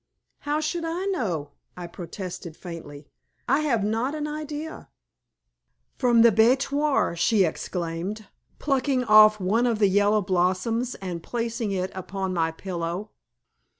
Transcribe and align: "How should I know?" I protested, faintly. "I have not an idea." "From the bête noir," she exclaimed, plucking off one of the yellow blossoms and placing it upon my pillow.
"How 0.39 0.59
should 0.59 0.83
I 0.83 1.05
know?" 1.05 1.51
I 1.77 1.85
protested, 1.85 2.57
faintly. 2.57 3.05
"I 3.47 3.59
have 3.59 3.83
not 3.83 4.15
an 4.15 4.27
idea." 4.27 4.89
"From 5.99 6.23
the 6.23 6.31
bête 6.31 6.71
noir," 6.71 7.15
she 7.15 7.43
exclaimed, 7.43 8.25
plucking 8.57 9.03
off 9.03 9.39
one 9.39 9.67
of 9.67 9.77
the 9.77 9.89
yellow 9.89 10.23
blossoms 10.23 10.95
and 10.95 11.21
placing 11.21 11.71
it 11.71 11.91
upon 11.93 12.33
my 12.33 12.49
pillow. 12.49 13.11